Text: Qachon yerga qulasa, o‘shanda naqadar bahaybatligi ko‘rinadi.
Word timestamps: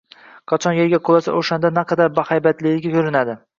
Qachon 0.51 0.75
yerga 0.77 0.99
qulasa, 1.09 1.35
o‘shanda 1.43 1.71
naqadar 1.77 2.11
bahaybatligi 2.19 2.97
ko‘rinadi. 2.99 3.41